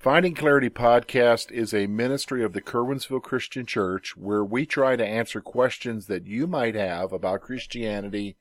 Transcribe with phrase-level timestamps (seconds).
[0.00, 5.06] Finding Clarity podcast is a ministry of the Curwensville Christian Church where we try to
[5.06, 8.38] answer questions that you might have about Christianity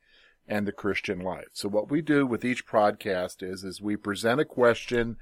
[0.47, 1.49] and the Christian life.
[1.51, 5.17] So what we do with each podcast is, is we present a question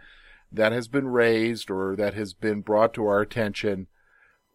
[0.52, 3.88] that has been raised or that has been brought to our attention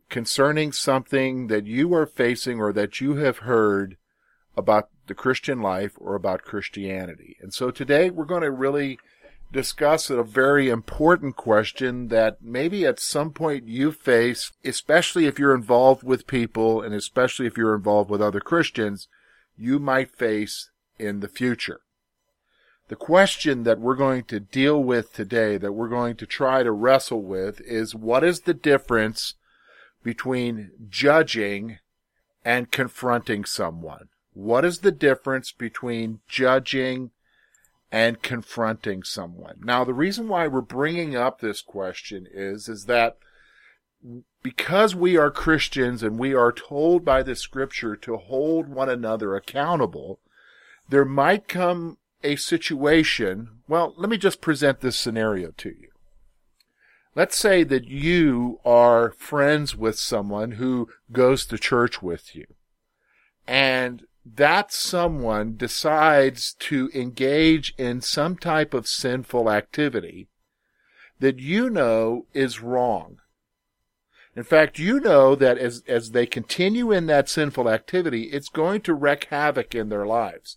[0.09, 3.97] concerning something that you are facing or that you have heard
[4.57, 7.37] about the Christian life or about Christianity.
[7.41, 9.01] And so today we're going to really
[9.53, 15.55] discuss a very important question that maybe at some point you face, especially if you're
[15.55, 19.09] involved with people and especially if you're involved with other Christians,
[19.57, 21.81] you might face in the future.
[22.89, 26.73] The question that we're going to deal with today, that we're going to try to
[26.73, 29.35] wrestle with is what is the difference
[30.03, 31.79] between judging
[32.45, 34.09] and confronting someone?
[34.35, 37.11] What is the difference between judging
[37.93, 39.61] and confronting someone.
[39.63, 43.19] Now, the reason why we're bringing up this question is, is that
[44.43, 49.37] because we are Christians and we are told by the scripture to hold one another
[49.37, 50.21] accountable,
[50.89, 53.61] there might come a situation.
[53.69, 55.89] Well, let me just present this scenario to you.
[57.15, 62.47] Let's say that you are friends with someone who goes to church with you.
[63.47, 70.29] And that someone decides to engage in some type of sinful activity
[71.19, 73.19] that you know is wrong.
[74.35, 78.81] In fact, you know that as, as they continue in that sinful activity, it's going
[78.83, 80.57] to wreak havoc in their lives.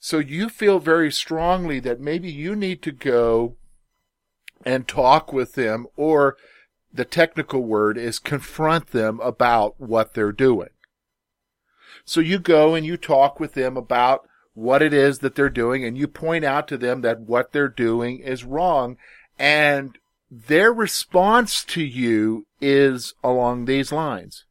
[0.00, 3.56] So you feel very strongly that maybe you need to go
[4.64, 6.36] and talk with them, or
[6.92, 10.70] the technical word is confront them about what they're doing.
[12.04, 15.84] So you go and you talk with them about what it is that they're doing
[15.84, 18.96] and you point out to them that what they're doing is wrong
[19.38, 19.98] and
[20.30, 24.44] their response to you is along these lines.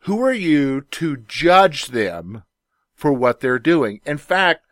[0.00, 2.44] Who are you to judge them
[2.94, 4.00] for what they're doing?
[4.06, 4.64] In fact,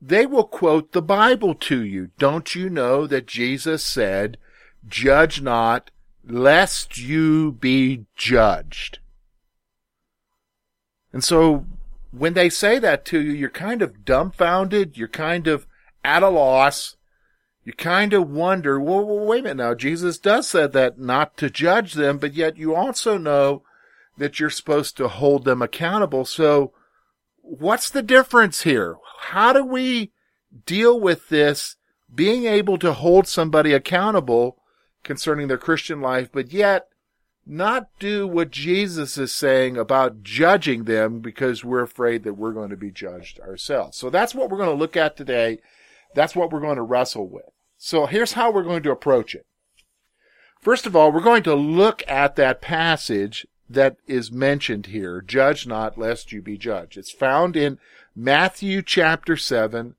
[0.00, 2.10] they will quote the Bible to you.
[2.18, 4.38] Don't you know that Jesus said,
[4.86, 5.90] judge not
[6.24, 9.00] lest you be judged?
[11.12, 11.66] And so
[12.10, 14.96] when they say that to you, you're kind of dumbfounded.
[14.96, 15.66] You're kind of
[16.04, 16.96] at a loss.
[17.64, 19.74] You kind of wonder, well, wait a minute now.
[19.74, 23.62] Jesus does say that not to judge them, but yet you also know
[24.16, 26.24] that you're supposed to hold them accountable.
[26.24, 26.72] So
[27.40, 28.96] what's the difference here?
[29.20, 30.12] How do we
[30.64, 31.76] deal with this
[32.14, 34.62] being able to hold somebody accountable
[35.04, 36.88] concerning their Christian life, but yet
[37.48, 42.70] not do what Jesus is saying about judging them because we're afraid that we're going
[42.70, 43.96] to be judged ourselves.
[43.96, 45.58] So that's what we're going to look at today.
[46.14, 47.50] That's what we're going to wrestle with.
[47.76, 49.46] So here's how we're going to approach it.
[50.60, 55.20] First of all, we're going to look at that passage that is mentioned here.
[55.20, 56.98] Judge not lest you be judged.
[56.98, 57.78] It's found in
[58.14, 59.94] Matthew chapter 7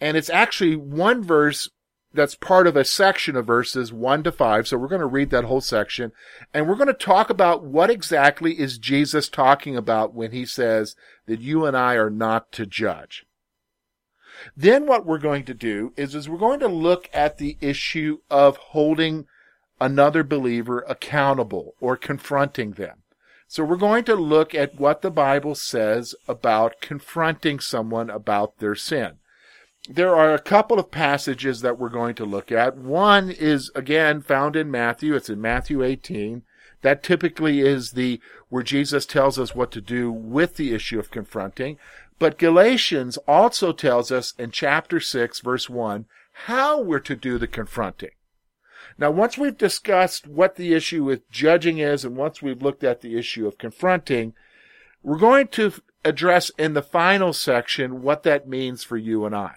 [0.00, 1.70] and it's actually one verse
[2.14, 4.68] that's part of a section of verses 1 to 5.
[4.68, 6.12] So we're going to read that whole section
[6.52, 10.94] and we're going to talk about what exactly is Jesus talking about when he says
[11.26, 13.26] that you and I are not to judge.
[14.56, 18.18] Then what we're going to do is, is we're going to look at the issue
[18.30, 19.26] of holding
[19.80, 23.02] another believer accountable or confronting them.
[23.46, 28.74] So we're going to look at what the Bible says about confronting someone about their
[28.74, 29.18] sin
[29.88, 32.76] there are a couple of passages that we're going to look at.
[32.76, 35.14] One is again found in Matthew.
[35.14, 36.42] It's in Matthew 18.
[36.80, 41.10] That typically is the where Jesus tells us what to do with the issue of
[41.10, 41.78] confronting.
[42.18, 46.06] But Galatians also tells us in chapter 6 verse 1
[46.46, 48.10] how we're to do the confronting.
[48.96, 53.00] Now, once we've discussed what the issue with judging is and once we've looked at
[53.00, 54.34] the issue of confronting,
[55.02, 55.72] we're going to
[56.04, 59.56] address in the final section what that means for you and I.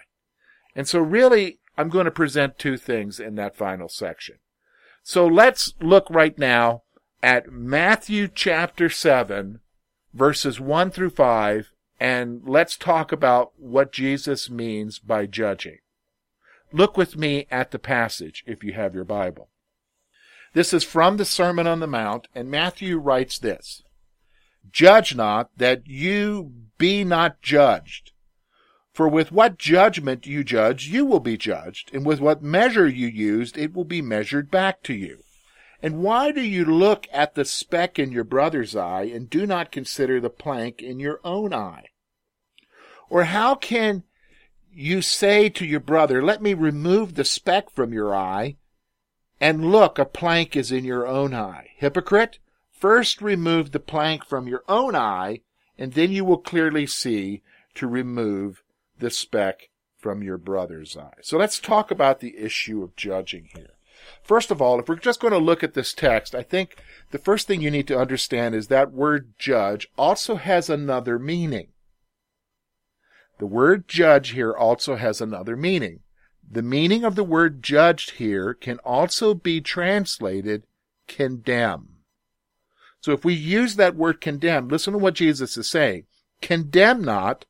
[0.78, 4.36] And so really, I'm going to present two things in that final section.
[5.02, 6.84] So let's look right now
[7.20, 9.58] at Matthew chapter 7,
[10.14, 15.78] verses 1 through 5, and let's talk about what Jesus means by judging.
[16.72, 19.48] Look with me at the passage if you have your Bible.
[20.52, 23.82] This is from the Sermon on the Mount, and Matthew writes this
[24.70, 28.12] Judge not that you be not judged.
[28.98, 33.06] For with what judgment you judge, you will be judged, and with what measure you
[33.06, 35.20] used, it will be measured back to you.
[35.80, 39.70] And why do you look at the speck in your brother's eye and do not
[39.70, 41.84] consider the plank in your own eye?
[43.08, 44.02] Or how can
[44.72, 48.56] you say to your brother, let me remove the speck from your eye,
[49.40, 51.68] and look, a plank is in your own eye?
[51.76, 52.40] Hypocrite,
[52.72, 55.42] first remove the plank from your own eye,
[55.78, 57.42] and then you will clearly see
[57.76, 58.64] to remove
[58.98, 61.18] the speck from your brother's eye.
[61.22, 63.74] So let's talk about the issue of judging here.
[64.22, 66.76] First of all, if we're just going to look at this text, I think
[67.10, 71.68] the first thing you need to understand is that word judge also has another meaning.
[73.38, 76.00] The word judge here also has another meaning.
[76.50, 80.64] The meaning of the word judged here can also be translated
[81.06, 81.88] condemn.
[83.00, 86.04] So if we use that word condemn, listen to what Jesus is saying.
[86.40, 87.44] Condemn not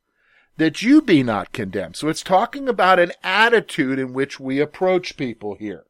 [0.58, 1.96] that you be not condemned.
[1.96, 5.84] So it's talking about an attitude in which we approach people here.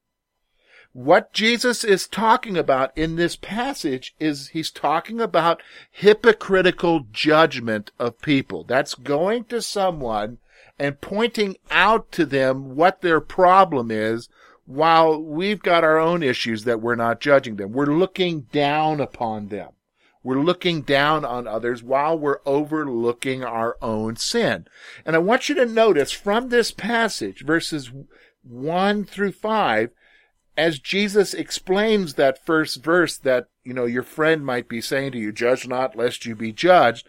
[0.92, 8.20] What Jesus is talking about in this passage is he's talking about hypocritical judgment of
[8.20, 8.64] people.
[8.64, 10.38] That's going to someone
[10.78, 14.28] and pointing out to them what their problem is
[14.66, 17.72] while we've got our own issues that we're not judging them.
[17.72, 19.70] We're looking down upon them.
[20.28, 24.66] We're looking down on others while we're overlooking our own sin.
[25.06, 27.90] And I want you to notice from this passage, verses
[28.42, 29.88] 1 through 5,
[30.54, 35.18] as Jesus explains that first verse that, you know, your friend might be saying to
[35.18, 37.08] you, judge not lest you be judged.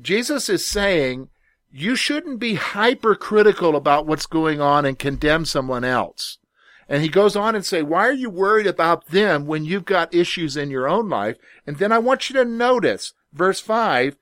[0.00, 1.30] Jesus is saying
[1.72, 6.38] you shouldn't be hypercritical about what's going on and condemn someone else.
[6.88, 10.14] And he goes on and say, why are you worried about them when you've got
[10.14, 11.36] issues in your own life?
[11.66, 14.16] And then I want you to notice verse five.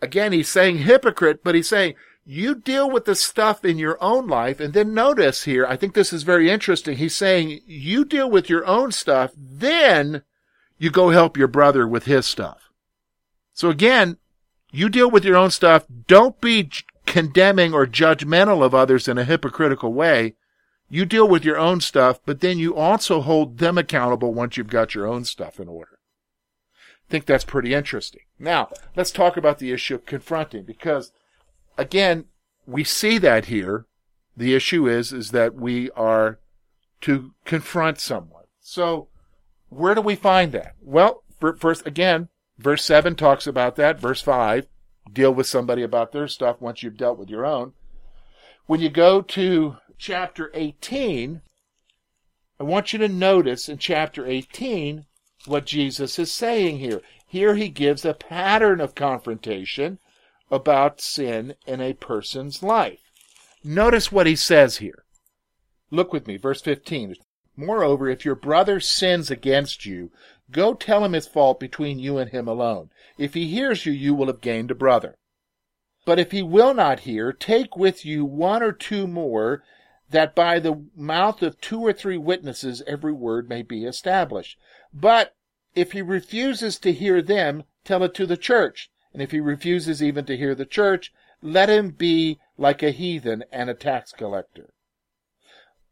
[0.00, 1.94] Again, he's saying hypocrite, but he's saying
[2.24, 4.60] you deal with the stuff in your own life.
[4.60, 6.96] And then notice here, I think this is very interesting.
[6.96, 10.22] He's saying you deal with your own stuff, then
[10.78, 12.70] you go help your brother with his stuff.
[13.52, 14.18] So again,
[14.70, 15.84] you deal with your own stuff.
[16.06, 16.70] Don't be
[17.06, 20.34] condemning or judgmental of others in a hypocritical way.
[20.88, 24.68] You deal with your own stuff, but then you also hold them accountable once you've
[24.68, 25.98] got your own stuff in order.
[27.08, 28.22] I think that's pretty interesting.
[28.38, 31.12] Now, let's talk about the issue of confronting because
[31.76, 32.26] again,
[32.66, 33.86] we see that here.
[34.36, 36.38] The issue is, is that we are
[37.02, 38.44] to confront someone.
[38.60, 39.08] So
[39.68, 40.74] where do we find that?
[40.80, 41.22] Well,
[41.58, 42.28] first, again,
[42.58, 44.00] verse 7 talks about that.
[44.00, 44.66] Verse 5,
[45.12, 47.74] deal with somebody about their stuff once you've dealt with your own.
[48.66, 51.40] When you go to chapter 18,
[52.60, 55.06] I want you to notice in chapter 18
[55.46, 57.00] what Jesus is saying here.
[57.26, 59.98] Here he gives a pattern of confrontation
[60.50, 63.00] about sin in a person's life.
[63.64, 65.06] Notice what he says here.
[65.90, 67.14] Look with me, verse 15.
[67.56, 70.10] Moreover, if your brother sins against you,
[70.50, 72.90] go tell him his fault between you and him alone.
[73.16, 75.16] If he hears you, you will have gained a brother.
[76.04, 79.62] But if he will not hear, take with you one or two more,
[80.14, 84.56] that by the mouth of two or three witnesses every word may be established.
[84.92, 85.34] But
[85.74, 88.90] if he refuses to hear them, tell it to the church.
[89.12, 93.44] And if he refuses even to hear the church, let him be like a heathen
[93.50, 94.72] and a tax collector.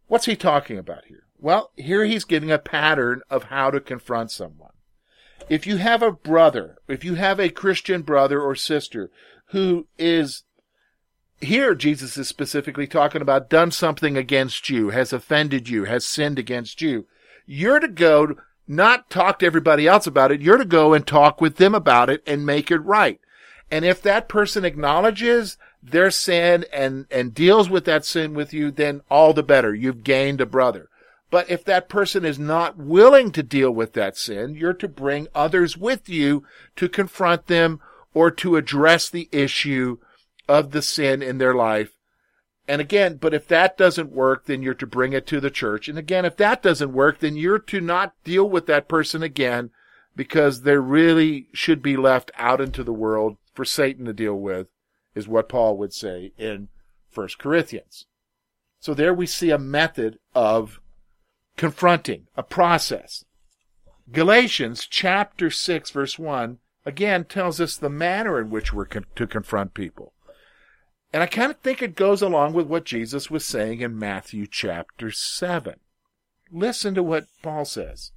[0.06, 1.24] What's he talking about here?
[1.38, 4.72] Well, here he's giving a pattern of how to confront someone.
[5.48, 9.10] If you have a brother, if you have a Christian brother or sister
[9.46, 10.44] who is
[11.42, 16.38] here Jesus is specifically talking about done something against you, has offended you, has sinned
[16.38, 17.06] against you.
[17.46, 18.36] You're to go
[18.68, 20.40] not talk to everybody else about it.
[20.40, 23.20] You're to go and talk with them about it and make it right.
[23.70, 28.70] And if that person acknowledges their sin and, and deals with that sin with you,
[28.70, 29.74] then all the better.
[29.74, 30.88] You've gained a brother.
[31.30, 35.28] But if that person is not willing to deal with that sin, you're to bring
[35.34, 36.44] others with you
[36.76, 37.80] to confront them
[38.14, 39.96] or to address the issue
[40.52, 41.92] of the sin in their life
[42.68, 45.88] and again, but if that doesn't work, then you're to bring it to the church.
[45.88, 49.70] And again, if that doesn't work, then you're to not deal with that person again
[50.14, 54.68] because they really should be left out into the world for Satan to deal with,
[55.14, 56.68] is what Paul would say in
[57.12, 58.06] 1 Corinthians.
[58.78, 60.80] So there we see a method of
[61.56, 63.24] confronting, a process.
[64.10, 69.26] Galatians chapter 6 verse 1 again tells us the manner in which we're con- to
[69.26, 70.12] confront people.
[71.12, 74.46] And I kind of think it goes along with what Jesus was saying in Matthew
[74.46, 75.74] chapter 7.
[76.50, 78.12] Listen to what Paul says.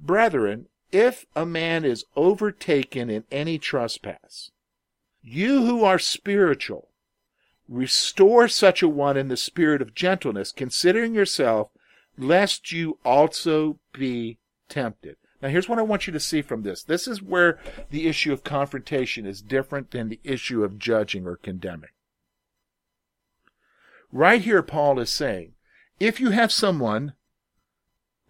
[0.00, 4.50] Brethren, if a man is overtaken in any trespass,
[5.22, 6.88] you who are spiritual,
[7.68, 11.70] restore such a one in the spirit of gentleness, considering yourself,
[12.16, 14.38] lest you also be
[14.70, 15.16] tempted.
[15.42, 16.82] Now, here's what I want you to see from this.
[16.82, 17.58] This is where
[17.90, 21.90] the issue of confrontation is different than the issue of judging or condemning.
[24.12, 25.54] Right here, Paul is saying,
[26.00, 27.14] if you have someone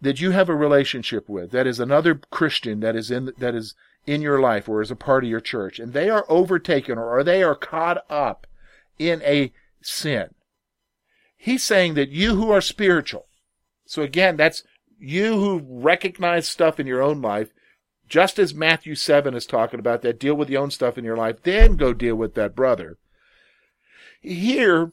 [0.01, 3.75] that you have a relationship with, that is another Christian that is in, that is
[4.05, 7.23] in your life or is a part of your church, and they are overtaken or
[7.23, 8.47] they are caught up
[8.97, 10.33] in a sin,
[11.37, 13.27] he's saying that you who are spiritual,
[13.85, 14.63] so again, that's
[14.99, 17.49] you who recognize stuff in your own life,
[18.07, 21.17] just as Matthew 7 is talking about that, deal with your own stuff in your
[21.17, 22.97] life, then go deal with that brother.
[24.21, 24.91] Here,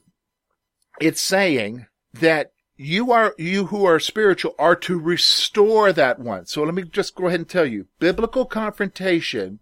[0.99, 6.45] it's saying that you are, you who are spiritual are to restore that one.
[6.45, 9.59] So let me just go ahead and tell you, biblical confrontation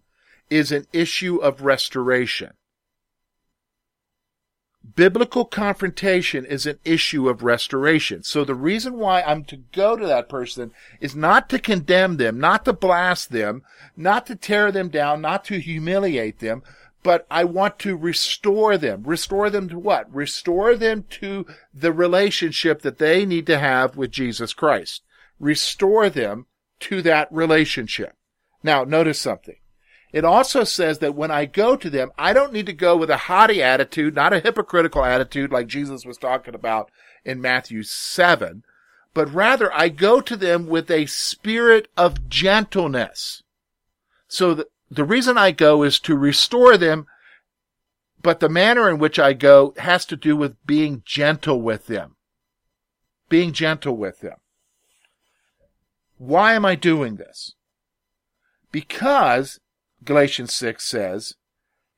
[0.50, 2.52] is an issue of restoration.
[4.94, 8.22] Biblical confrontation is an issue of restoration.
[8.22, 12.38] So the reason why I'm to go to that person is not to condemn them,
[12.38, 13.62] not to blast them,
[13.96, 16.62] not to tear them down, not to humiliate them,
[17.06, 19.04] but I want to restore them.
[19.06, 20.12] Restore them to what?
[20.12, 25.02] Restore them to the relationship that they need to have with Jesus Christ.
[25.38, 26.46] Restore them
[26.80, 28.16] to that relationship.
[28.64, 29.54] Now, notice something.
[30.12, 33.10] It also says that when I go to them, I don't need to go with
[33.10, 36.90] a haughty attitude, not a hypocritical attitude like Jesus was talking about
[37.24, 38.64] in Matthew 7,
[39.14, 43.44] but rather I go to them with a spirit of gentleness.
[44.26, 47.06] So the, the reason I go is to restore them,
[48.22, 52.16] but the manner in which I go has to do with being gentle with them.
[53.28, 54.36] Being gentle with them.
[56.18, 57.54] Why am I doing this?
[58.70, 59.60] Because
[60.04, 61.34] Galatians 6 says,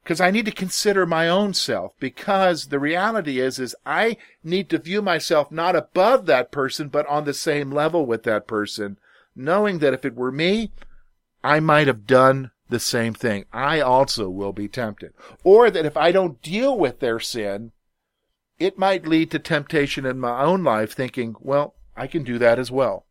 [0.03, 4.71] because I need to consider my own self because the reality is is I need
[4.71, 8.99] to view myself not above that person but on the same level with that person
[9.37, 10.73] knowing that if it were me
[11.45, 15.13] I might have done the same thing I also will be tempted
[15.45, 17.73] or that if I don't deal with their sin
[18.59, 22.59] it might lead to temptation in my own life thinking well I can do that
[22.59, 23.07] as well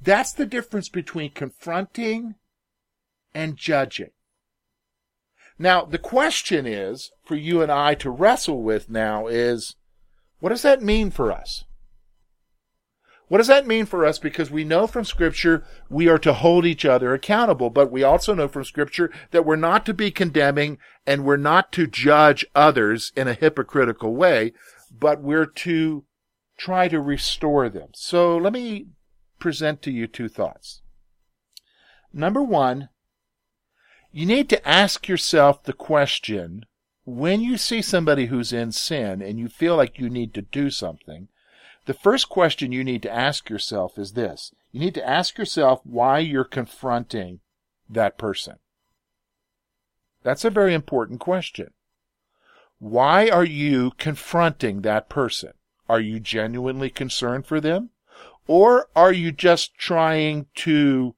[0.00, 2.36] that's the difference between confronting
[3.34, 4.10] and judging.
[5.58, 9.76] Now, the question is for you and I to wrestle with now is
[10.38, 11.64] what does that mean for us?
[13.30, 14.18] What does that mean for us?
[14.18, 18.34] Because we know from Scripture we are to hold each other accountable, but we also
[18.34, 23.12] know from Scripture that we're not to be condemning and we're not to judge others
[23.14, 24.52] in a hypocritical way,
[24.90, 26.02] but we're to
[26.58, 27.90] try to restore them.
[27.94, 28.86] So let me
[29.38, 30.82] present to you two thoughts.
[32.12, 32.88] Number one,
[34.10, 36.64] you need to ask yourself the question
[37.04, 40.68] when you see somebody who's in sin and you feel like you need to do
[40.68, 41.28] something,
[41.86, 44.52] the first question you need to ask yourself is this.
[44.72, 47.40] You need to ask yourself why you're confronting
[47.88, 48.56] that person.
[50.22, 51.72] That's a very important question.
[52.78, 55.52] Why are you confronting that person?
[55.88, 57.90] Are you genuinely concerned for them?
[58.46, 61.14] Or are you just trying to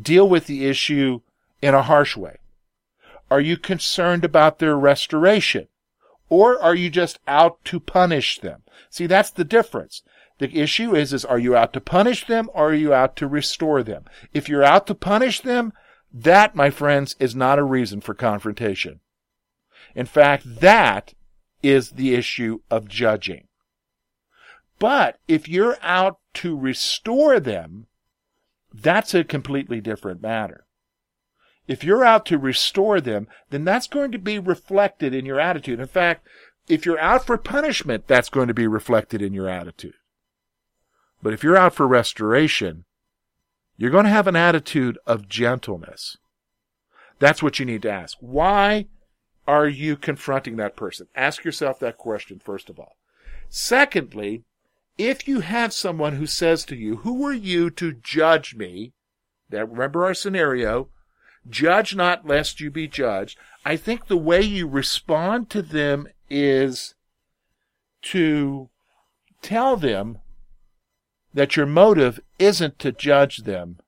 [0.00, 1.20] deal with the issue
[1.60, 2.38] in a harsh way?
[3.30, 5.68] Are you concerned about their restoration?
[6.34, 8.64] Or are you just out to punish them?
[8.90, 10.02] See, that's the difference.
[10.38, 13.28] The issue is, is are you out to punish them or are you out to
[13.28, 14.06] restore them?
[14.32, 15.72] If you're out to punish them,
[16.12, 18.98] that, my friends, is not a reason for confrontation.
[19.94, 21.14] In fact, that
[21.62, 23.46] is the issue of judging.
[24.80, 27.86] But if you're out to restore them,
[28.72, 30.63] that's a completely different matter.
[31.66, 35.80] If you're out to restore them, then that's going to be reflected in your attitude.
[35.80, 36.26] In fact,
[36.68, 39.94] if you're out for punishment, that's going to be reflected in your attitude.
[41.22, 42.84] But if you're out for restoration,
[43.76, 46.18] you're going to have an attitude of gentleness.
[47.18, 48.16] That's what you need to ask.
[48.20, 48.86] Why
[49.46, 51.06] are you confronting that person?
[51.14, 52.96] Ask yourself that question, first of all.
[53.48, 54.44] Secondly,
[54.98, 58.92] if you have someone who says to you, Who are you to judge me?
[59.50, 60.88] That remember our scenario.
[61.48, 63.38] Judge not lest you be judged.
[63.64, 66.94] I think the way you respond to them is
[68.02, 68.68] to
[69.42, 70.18] tell them
[71.32, 73.78] that your motive isn't to judge them,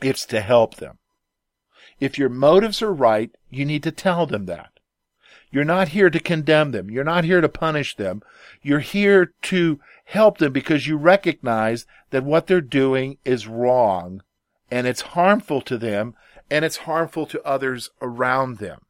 [0.00, 0.98] it's to help them.
[2.00, 4.70] If your motives are right, you need to tell them that.
[5.50, 6.90] You're not here to condemn them.
[6.90, 8.22] You're not here to punish them.
[8.60, 14.22] You're here to help them because you recognize that what they're doing is wrong
[14.70, 16.14] and it's harmful to them
[16.50, 18.82] and it's harmful to others around them.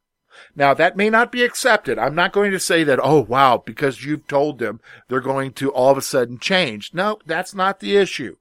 [0.55, 1.97] Now that may not be accepted.
[1.97, 5.71] I'm not going to say that, oh wow, because you've told them they're going to
[5.71, 6.93] all of a sudden change.
[6.93, 8.35] No, that's not the issue.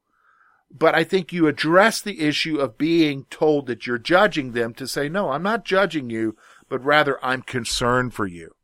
[0.76, 4.88] But I think you address the issue of being told that you're judging them to
[4.88, 6.36] say, no, I'm not judging you,
[6.68, 8.54] but rather I'm concerned for you.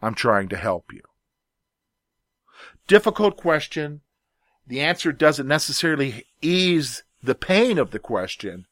[0.00, 1.02] I'm trying to help you.
[2.86, 4.02] Difficult question.
[4.66, 8.66] The answer doesn't necessarily ease the pain of the question,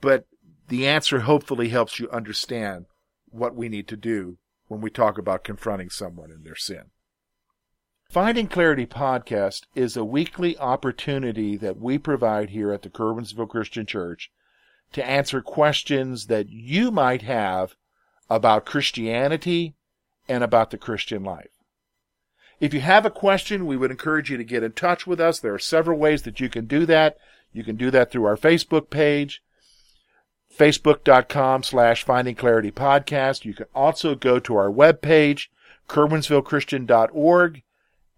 [0.00, 0.26] but
[0.68, 2.86] the answer hopefully helps you understand
[3.30, 6.90] what we need to do when we talk about confronting someone in their sin.
[8.10, 13.84] Finding Clarity podcast is a weekly opportunity that we provide here at the Curwensville Christian
[13.84, 14.30] Church
[14.92, 17.76] to answer questions that you might have
[18.30, 19.74] about Christianity
[20.26, 21.50] and about the Christian life.
[22.60, 25.38] If you have a question, we would encourage you to get in touch with us.
[25.38, 27.16] There are several ways that you can do that.
[27.52, 29.42] You can do that through our Facebook page,
[30.56, 33.44] facebook.com slash finding clarity podcast.
[33.44, 35.48] You can also go to our webpage,
[35.88, 37.62] curwensvillechristian.org,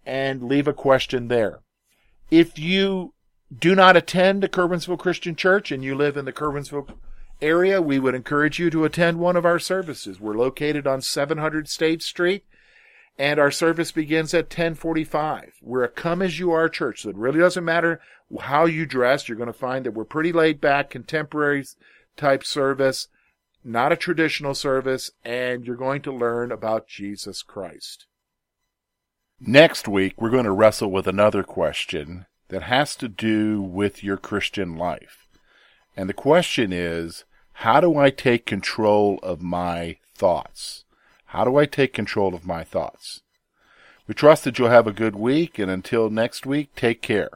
[0.05, 1.59] and leave a question there.
[2.29, 3.13] If you
[3.55, 6.93] do not attend the Curwensville Christian Church and you live in the Curwensville
[7.41, 10.19] area, we would encourage you to attend one of our services.
[10.19, 12.45] We're located on 700 State Street
[13.17, 15.55] and our service begins at 1045.
[15.61, 17.99] We're a come as you are church, so it really doesn't matter
[18.39, 19.27] how you dress.
[19.27, 21.65] You're going to find that we're pretty laid back, contemporary
[22.17, 23.07] type service,
[23.63, 28.05] not a traditional service, and you're going to learn about Jesus Christ.
[29.39, 34.17] Next week, we're going to wrestle with another question that has to do with your
[34.17, 35.27] Christian life.
[35.95, 40.83] And the question is, how do I take control of my thoughts?
[41.27, 43.21] How do I take control of my thoughts?
[44.07, 47.29] We trust that you'll have a good week, and until next week, take care.